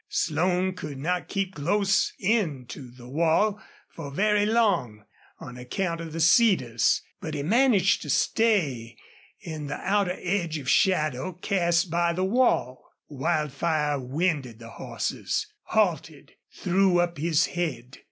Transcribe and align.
Slone 0.09 0.73
could 0.73 0.97
not 0.97 1.27
keep 1.27 1.53
close 1.53 2.11
in 2.17 2.65
to 2.69 2.89
the 2.89 3.07
wall 3.07 3.61
for 3.91 4.09
very 4.09 4.47
long, 4.47 5.05
on 5.37 5.57
account 5.59 6.01
of 6.01 6.11
the 6.11 6.19
cedars, 6.19 7.03
but 7.19 7.35
he 7.35 7.43
managed 7.43 8.01
to 8.01 8.09
stay 8.09 8.97
in 9.41 9.67
the 9.67 9.75
outer 9.77 10.17
edge 10.19 10.57
of 10.57 10.67
shadow 10.67 11.33
cast 11.33 11.91
by 11.91 12.13
the 12.13 12.25
wall. 12.25 12.83
Wildfire 13.09 13.99
winded 13.99 14.57
the 14.57 14.71
horses, 14.71 15.45
halted, 15.65 16.31
threw 16.51 16.99
up 16.99 17.19
his 17.19 17.45
head. 17.45 17.99